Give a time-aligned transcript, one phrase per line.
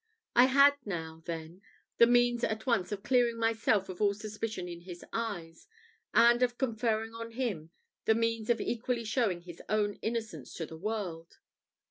[0.35, 1.61] I had now, then,
[1.99, 5.67] the means at once of clearing myself of all suspicion in his eyes,
[6.11, 7.69] and of conferring on him
[8.05, 11.37] the means of equally showing his own innocence to the world.